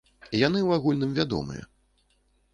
Яны 0.37 0.59
ў 0.67 0.79
агульным 0.81 1.11
вядомыя. 1.21 1.63